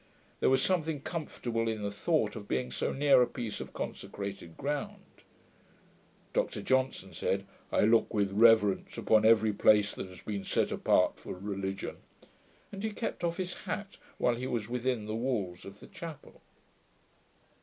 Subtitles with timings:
[0.39, 4.57] There was something comfortable in the thought of being so near a piece of consecrated
[4.57, 5.05] ground.
[6.33, 11.19] Dr Johnson said, 'I look with reverence upon every place that has been set apart
[11.19, 11.97] for religion';
[12.71, 16.41] and he kept off his hat while he was within the walls of the chapel.